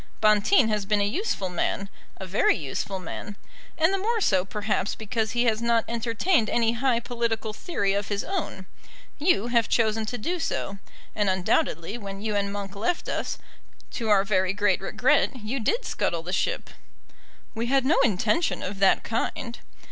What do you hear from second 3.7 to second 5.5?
and the more so perhaps because he